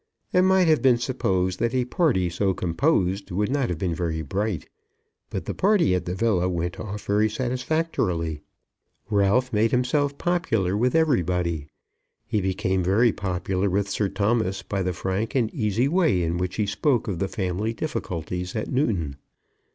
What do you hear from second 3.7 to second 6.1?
been very bright, but the party at